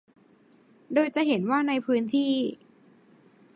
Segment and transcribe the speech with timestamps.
[0.93, 2.31] โดยจะเห็นว่าในพื้นที่